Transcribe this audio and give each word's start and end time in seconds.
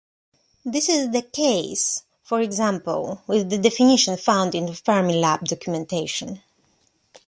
This 0.65 0.89
is 0.89 1.11
the 1.11 1.21
case 1.21 2.01
for 2.23 2.41
example 2.41 3.21
with 3.27 3.51
the 3.51 3.59
definition 3.59 4.17
found 4.17 4.55
in 4.55 4.65
the 4.65 4.71
Fermilab 4.71 5.41
documentation. 5.43 6.41